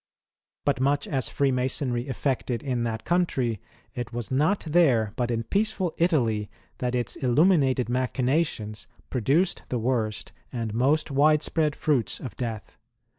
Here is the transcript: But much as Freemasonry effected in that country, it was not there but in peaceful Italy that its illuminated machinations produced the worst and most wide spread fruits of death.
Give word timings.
But 0.65 0.79
much 0.79 1.07
as 1.07 1.29
Freemasonry 1.29 2.07
effected 2.07 2.63
in 2.63 2.81
that 2.85 3.05
country, 3.05 3.61
it 3.93 4.11
was 4.11 4.31
not 4.31 4.61
there 4.65 5.13
but 5.15 5.29
in 5.29 5.43
peaceful 5.43 5.93
Italy 5.99 6.49
that 6.79 6.95
its 6.95 7.15
illuminated 7.17 7.87
machinations 7.87 8.87
produced 9.11 9.61
the 9.69 9.77
worst 9.77 10.31
and 10.51 10.73
most 10.73 11.11
wide 11.11 11.43
spread 11.43 11.75
fruits 11.75 12.19
of 12.19 12.35
death. 12.35 12.77